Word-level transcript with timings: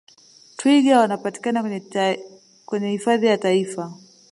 twiga 0.57 0.99
Wanapatikana 0.99 1.79
kwenye 2.65 2.89
hifadhi 2.91 3.27
za 3.27 3.37
taifa 3.37 3.93